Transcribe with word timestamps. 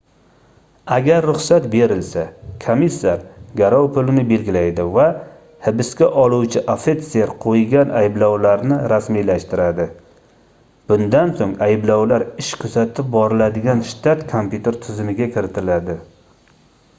agar 0.93 1.17
ruxsat 1.29 1.65
berilsa 1.73 2.21
komissar 2.63 3.19
garov 3.61 3.83
pulini 3.97 4.23
belgilaydi 4.31 4.85
va 4.95 5.05
hibsga 5.67 6.07
oluvchi 6.23 6.63
ofitser 6.77 7.33
qoʻygan 7.45 7.93
ayblovlarni 8.01 8.79
rasmiylashtiradi 8.95 9.87
bundan 10.93 11.35
soʻng 11.41 11.53
ayblovlar 11.69 12.27
ish 12.47 12.51
kuzatib 12.65 13.13
boriladigan 13.21 13.85
shtat 13.93 14.25
kompyuter 14.37 14.81
tizimiga 14.87 15.29
kiritiladi 15.39 16.01